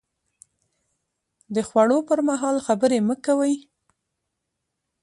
[1.55, 3.53] د خوړو پر مهال خبرې مه کوئ